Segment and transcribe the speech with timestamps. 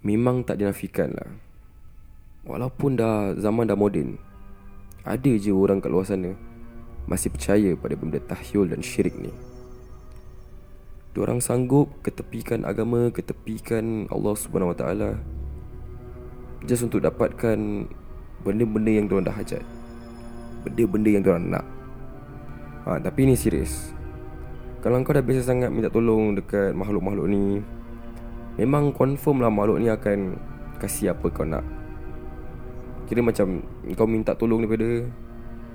[0.00, 1.28] Memang tak dinafikan lah.
[2.40, 4.16] Walaupun dah zaman dah moden
[5.04, 6.32] Ada je orang kat luar sana
[7.04, 9.28] Masih percaya pada benda tahyul dan syirik ni.
[11.12, 14.32] Diorang sanggup ketepikan agama Ketepikan Allah
[14.72, 15.10] ta'ala
[16.64, 17.84] Just untuk dapatkan
[18.40, 19.64] Benda-benda yang diorang dah hajat
[20.64, 21.64] Benda-benda yang diorang nak.
[22.88, 23.92] Ha, Tapi ni serius.
[24.80, 27.60] Kalau kau dah biasa sangat minta tolong Dekat makhluk-makhluk ni
[28.60, 30.36] Memang confirm lah makhluk ni akan
[30.76, 31.64] Kasih apa kau nak.
[33.08, 33.64] Kira macam
[33.96, 35.08] Kau minta tolong daripada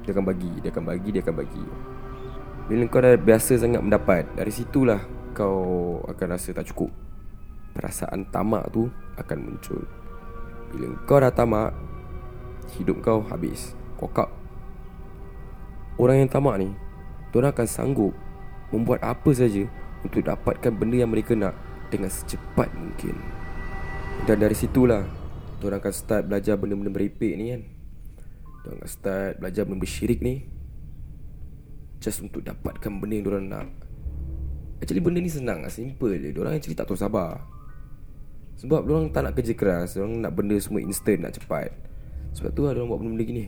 [0.06, 1.66] Dia akan bagi Dia akan bagi Dia akan bagi.
[2.70, 5.02] Bila kau dah biasa sangat mendapat Dari situlah
[5.34, 5.58] Kau
[6.06, 6.94] akan rasa tak cukup.
[7.74, 8.86] Perasaan tamak tu
[9.18, 9.82] Akan muncul.
[10.70, 11.74] Bila kau dah tamak
[12.78, 14.30] Hidup kau habis Kokak.
[15.98, 16.70] Orang yang tamak ni
[17.34, 18.14] Diorang akan sanggup
[18.70, 19.66] Membuat apa saja
[20.06, 23.16] Untuk dapatkan benda yang mereka nak dengan secepat mungkin.
[24.26, 25.06] Dan dari situlah
[25.66, 27.62] Diorang akan start belajar benda-benda meripik ni kan.
[28.62, 30.44] Diorang akan start belajar benda syirik ni.
[32.04, 33.68] Just untuk dapatkan benda yang diorang nak.
[34.84, 36.36] Actually benda ni senang lah, simple je.
[36.36, 37.42] Diorang actually tak tahu sabar.
[38.62, 41.74] Sebab diorang tak nak kerja keras Diorang nak benda semua instant, nak cepat.
[42.38, 43.46] Sebab tu lah diorang buat benda-benda gini.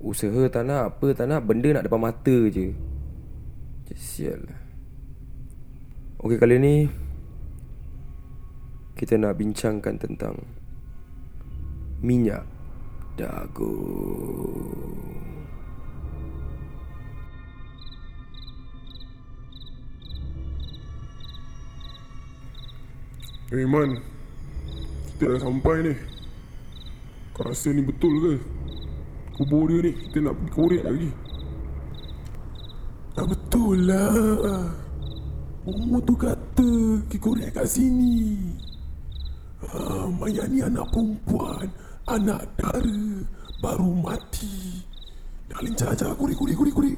[0.00, 2.72] Usaha tak nak, apa tak nak Benda nak depan mata je.
[3.92, 4.60] Just sial lah.
[6.22, 6.74] Okay kali ni
[9.00, 10.36] kita nak bincangkan tentang
[12.04, 12.44] minyak
[13.16, 13.80] dagu.
[23.56, 23.96] Eh Man.
[25.16, 25.94] Kita dah sampai ni.
[27.32, 28.34] Kau rasa ni betul ke?
[29.40, 31.10] Kubur dia ni Kita nak pergi korek lagi.
[33.16, 34.68] Ah betul lah.
[35.64, 38.68] Umur tu kata Pergi korek kat sini
[39.74, 41.68] ah, Mayat ni anak perempuan
[42.08, 43.02] Anak dara
[43.60, 44.82] Baru mati
[45.50, 46.96] Dah lincah aja Korek korek korek korek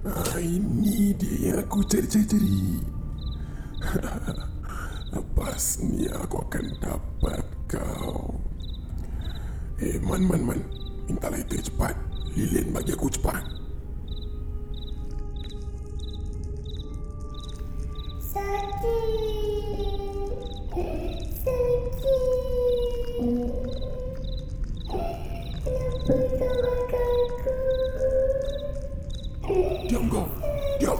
[0.00, 2.80] Ah, ini dia yang aku cari-cari.
[5.12, 8.32] Lepas ni aku akan dapat kau.
[9.76, 10.60] Eh, Man, Man, Man.
[11.04, 11.92] Minta lighter cepat.
[12.32, 13.59] Lilin bagi aku cepat.
[29.90, 30.26] Diam kau.
[30.78, 30.98] Diam.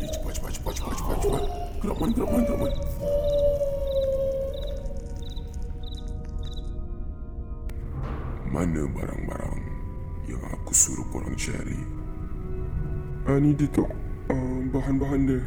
[0.00, 1.42] Eh, cepat, cepat, cepat, cepat, cepat, cepat.
[1.78, 2.72] Gerak Man, gerak Man, gerak Man.
[8.48, 9.60] Mana barang-barang
[10.26, 11.80] yang aku suruh korang cari?
[13.28, 13.84] Ah, ni dia tu.
[14.32, 15.40] Ah, bahan-bahan dia.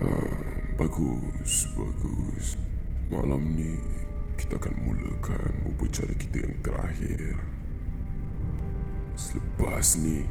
[0.00, 0.36] Ah,
[0.80, 2.56] bagus, bagus.
[3.12, 3.76] Malam ni
[4.52, 7.40] kita akan mulakan upacara kita yang terakhir.
[9.16, 10.28] Selepas ni,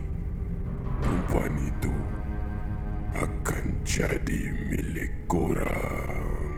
[1.02, 1.90] perempuan itu
[3.18, 6.54] akan jadi milik korang.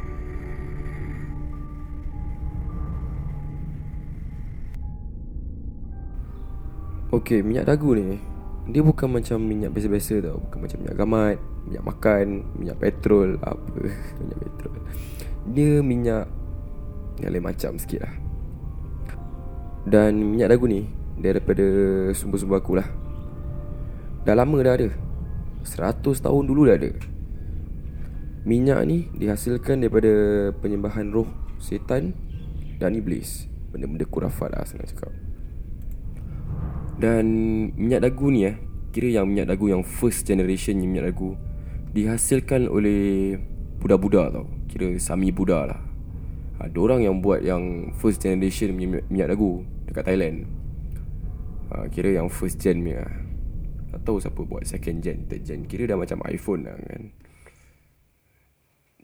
[7.16, 8.20] Okay, minyak dagu ni
[8.68, 11.38] Dia bukan macam minyak biasa-biasa tau Bukan macam minyak gamat
[11.70, 12.26] Minyak makan
[12.58, 13.70] Minyak petrol Apa
[14.18, 14.76] Minyak petrol
[15.54, 16.26] Dia minyak
[17.22, 18.14] Yang lain macam sikit lah.
[19.84, 21.66] Dan minyak dagu ni Daripada
[22.16, 22.88] sumber-sumber aku lah.
[24.26, 24.90] Dah lama dah ada.
[25.62, 26.92] 100 tahun dulu dah ada.
[28.44, 30.12] Minyak ni dihasilkan daripada
[30.60, 31.30] penyembahan roh
[31.62, 32.18] setan
[32.82, 33.46] dan iblis.
[33.72, 35.14] Benda-benda kurafat lah senang cakap.
[36.98, 37.26] Dan
[37.74, 38.54] minyak dagu ni eh
[38.94, 41.34] Kira yang minyak dagu yang first generation minyak dagu
[41.90, 43.34] Dihasilkan oleh
[43.82, 44.46] Buddha-Buddha tau.
[44.70, 45.93] Kira Sami Buddha lah
[46.62, 50.46] Ada orang yang buat yang first generation minyak, minyak dagu Dekat Thailand.
[51.74, 53.10] Ha, Kira yang first gen lah
[53.90, 55.66] Tak tahu siapa buat second gen, third gen.
[55.66, 57.04] Kira dah macam iPhone lah kan.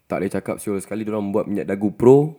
[0.10, 2.38] Tak boleh cakap siul sekali Diorang buat minyak dagu pro.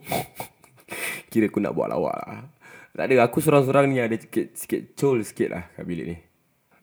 [1.31, 2.46] Kira aku nak buat lawak lah.
[2.94, 6.17] Tak ada Aku seorang-seorang ni Ada sikit Sikit col sikit lah Kat bilik ni.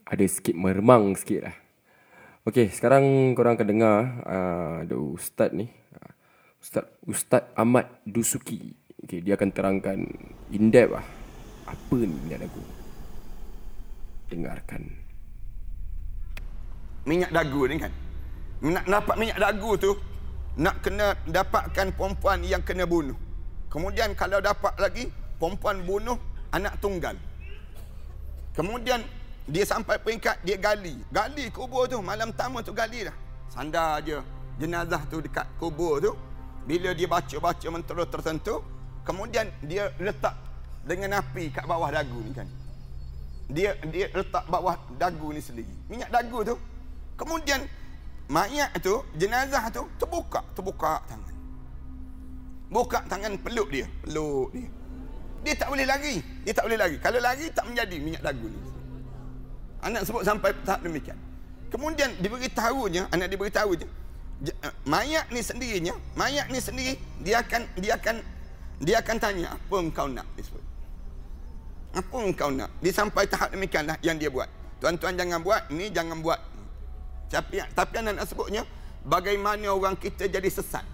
[0.07, 1.55] Ada sikit meremang sikit lah.
[2.47, 5.67] Okay Sekarang korang akan dengar uh, Ada ustaz ni
[6.57, 8.73] Ustaz Ustaz Ahmad Dusuki
[9.05, 9.99] Okay Dia akan terangkan
[10.51, 11.05] In depth lah
[11.69, 12.63] Apa ni minyak dagu
[14.27, 15.07] Dengarkan
[17.07, 17.93] minyak dagu ni kan.
[18.59, 19.91] Nak dapat minyak dagu tu
[20.59, 23.15] nak kena dapatkan perempuan yang kena bunuh.
[23.71, 25.07] Kemudian kalau dapat lagi
[25.39, 26.19] perempuan bunuh
[26.51, 27.15] anak tunggal.
[28.51, 28.99] Kemudian
[29.47, 30.99] dia sampai peringkat dia gali.
[31.07, 33.15] Gali kubur tu malam pertama tu gali dah.
[33.47, 34.19] Sandar je
[34.59, 36.11] jenazah tu dekat kubur tu.
[36.67, 38.59] Bila dia baca-baca mentera tertentu,
[39.07, 40.35] kemudian dia letak
[40.83, 42.47] dengan api kat bawah dagu ni kan.
[43.47, 45.71] Dia dia letak bawah dagu ni sendiri.
[45.87, 46.59] Minyak dagu tu.
[47.15, 47.63] Kemudian
[48.27, 51.35] mayat tu, jenazah tu terbuka, terbuka tangan.
[52.67, 54.67] Buka tangan peluk dia, peluk dia.
[55.47, 56.19] Dia tak boleh lari.
[56.43, 56.95] Dia tak boleh lari.
[56.99, 58.59] Kalau lari tak menjadi minyak dagu ni.
[59.87, 61.15] Anak sebut sampai tahap demikian.
[61.71, 64.06] Kemudian diberitahunya, anak diberitahunya, uh,
[64.85, 66.93] mayat ni sendirinya, mayat ni sendiri
[67.25, 68.15] dia akan dia akan
[68.77, 70.61] dia akan tanya apa engkau nak disebut.
[71.97, 72.69] Apa engkau nak?
[72.77, 74.45] Dia sampai tahap demikianlah yang dia buat.
[74.77, 76.37] Tuan-tuan jangan buat, ni jangan buat.
[77.33, 78.61] Tapi tapi anak nak sebutnya
[79.01, 80.85] bagaimana orang kita jadi sesat.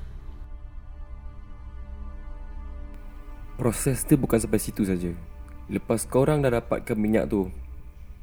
[3.60, 5.12] Proses tu bukan sampai situ saja.
[5.68, 7.52] Lepas korang dah dapatkan minyak tu,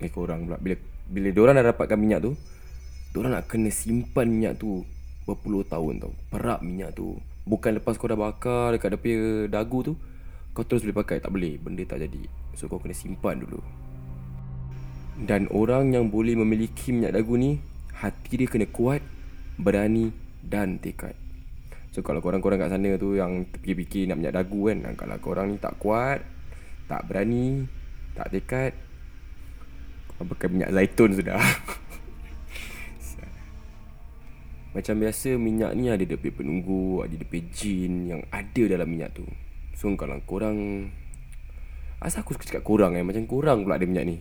[0.01, 0.77] eh korang pula bila
[1.13, 2.33] bila diorang dah dapatkan minyak tu,
[3.13, 4.81] diorang nak kena simpan minyak tu
[5.31, 6.13] berpuluh tahun tau.
[6.35, 7.19] Perak minyak tu.
[7.47, 9.95] Bukan lepas kau dah bakar dekat depan dagu tu,
[10.53, 11.23] kau terus boleh pakai.
[11.23, 11.57] Tak boleh.
[11.57, 12.23] Benda tak jadi.
[12.59, 13.63] So kau kena simpan dulu.
[15.21, 17.61] Dan orang yang boleh memiliki minyak dagu ni,
[17.93, 19.05] hati dia kena kuat,
[19.61, 20.11] berani
[20.41, 21.13] dan tekad.
[21.91, 25.59] So kalau korang-korang kat sana tu yang terfikir-fikir nak minyak dagu kan Kalau korang ni
[25.59, 26.23] tak kuat
[26.87, 27.67] Tak berani
[28.15, 28.73] Tak tekad
[30.15, 31.43] Korang pakai minyak zaitun sudah
[34.71, 39.27] Macam biasa minyak ni ada depan penunggu Ada depan jin yang ada dalam minyak tu
[39.75, 40.91] So kalau korang
[41.99, 44.17] Asal aku suka cakap korang eh Macam korang pula ada minyak ni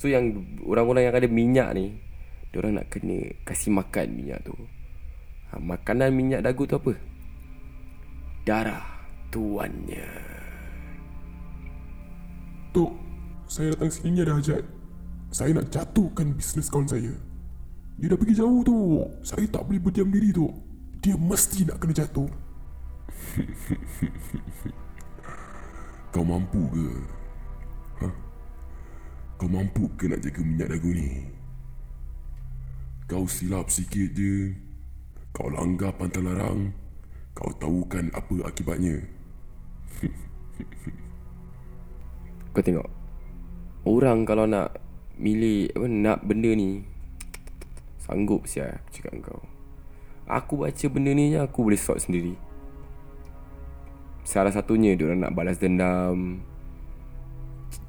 [0.00, 0.32] So yang
[0.64, 2.00] orang-orang yang ada minyak ni
[2.50, 4.56] Diorang nak kena kasih makan minyak tu
[5.52, 7.10] ha, Makanan minyak dagu tu apa?
[8.44, 8.82] darah
[9.30, 10.10] tuannya.
[12.74, 12.92] Tok,
[13.50, 14.64] saya datang sini ada hajat.
[15.30, 17.14] Saya nak jatuhkan bisnes kawan saya.
[18.00, 19.04] Dia dah pergi jauh tu.
[19.20, 20.48] Saya tak boleh berdiam diri tu.
[21.04, 22.32] Dia mesti nak kena jatuh.
[26.16, 26.88] Kau mampu ke?
[28.00, 28.08] Ha?
[29.36, 31.28] Kau mampu ke nak jaga minyak dagu ni?
[33.04, 34.56] Kau silap sikit je.
[35.36, 36.72] Kau langgar pantai larang.
[37.36, 38.96] Kau tahu kan apa akibatnya?
[42.56, 42.88] Kau tengok.
[43.84, 44.80] Orang kalau nak
[45.20, 46.80] milih apa nak benda ni
[48.00, 49.44] sanggup sia cakap kau.
[50.24, 52.34] Aku baca benda ni aku boleh sort sendiri.
[54.24, 56.40] Salah satunya dia orang nak balas dendam.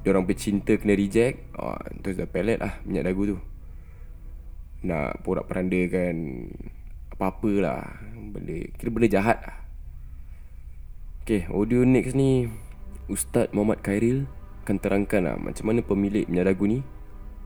[0.02, 1.54] Dia orang bercinta kena reject.
[1.54, 3.38] Oh, terus dah pelet lah minyak dagu tu.
[4.82, 6.48] Nak porak perandakan
[7.14, 8.02] apa-apalah
[8.34, 9.56] benda kira benda jahat lah.
[11.22, 12.50] Okay, audio next ni
[13.06, 14.26] Ustaz Muhammad Khairil
[14.66, 16.82] akan terangkan lah macam mana pemilik minyak dagu ni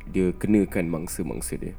[0.09, 1.77] dia kenakan mangsa-mangsa dia.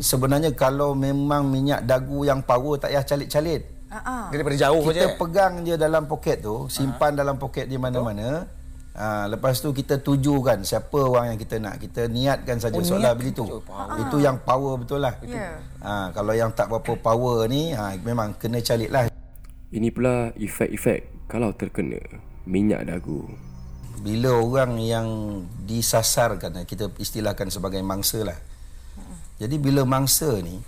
[0.00, 3.68] Sebenarnya kalau memang minyak dagu yang power tak payah calit-calit.
[3.92, 4.32] Uh-uh.
[4.32, 5.00] Daripada jauh kita je.
[5.04, 7.20] Kita pegang je dalam poket tu, simpan uh-huh.
[7.20, 8.48] dalam poket di mana-mana.
[8.92, 11.80] Ha, lepas tu kita tujukan siapa orang yang kita nak.
[11.80, 13.48] Kita niatkan saja oh, soalan begitu.
[13.72, 13.96] Ah.
[14.00, 15.16] Itu yang power betul lah.
[15.24, 15.60] Yeah.
[15.80, 19.08] Ha, kalau yang tak berapa power ni, ha, memang kena calik lah.
[19.72, 22.04] Ini pula efek-efek kalau terkena
[22.44, 23.24] minyak dagu.
[24.04, 25.08] Bila orang yang
[25.64, 28.36] disasarkan, kita istilahkan sebagai mangsa lah.
[29.42, 30.62] Jadi bila mangsa ni,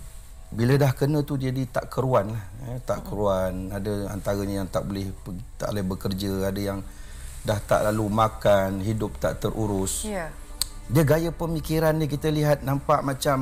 [0.51, 2.43] bila dah kena tu jadi tak keruan lah.
[2.75, 3.71] Eh, tak keruan.
[3.71, 5.15] Ada antaranya yang tak boleh
[5.55, 6.51] tak boleh bekerja.
[6.51, 6.79] Ada yang
[7.47, 10.03] dah tak lalu makan, hidup tak terurus.
[10.03, 10.27] Ya.
[10.91, 13.39] Dia gaya pemikiran ni kita lihat nampak macam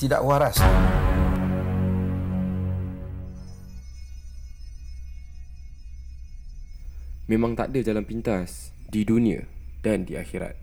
[0.00, 0.56] tidak waras.
[7.28, 9.44] Memang tak ada jalan pintas di dunia
[9.84, 10.56] dan di akhirat.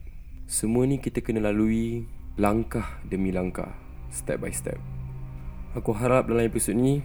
[0.49, 3.67] Semua ni kita kena lalui langkah demi langkah,
[4.07, 4.79] step by step.
[5.75, 7.03] Aku harap dalam episod ni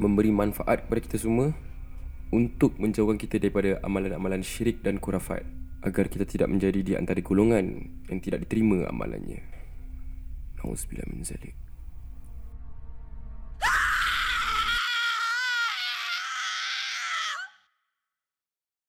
[0.00, 1.52] memberi manfaat kepada kita semua
[2.32, 5.44] untuk menjauhkan kita daripada amalan-amalan syirik dan kurafat
[5.84, 9.44] agar kita tidak menjadi di antara golongan yang tidak diterima amalannya.
[10.64, 11.65] Nauzubillah min zalik.